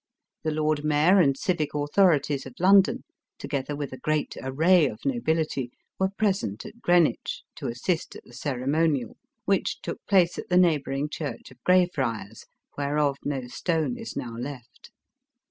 [0.41, 3.03] The lord mayor and civic authorities of London,
[3.37, 8.33] together with a great array of nobility, were present at Greenwich, to assist at the
[8.33, 12.45] ceremonial, which took place at the neighboring church of Grey Friars,
[12.75, 14.89] whereof no stone is now left.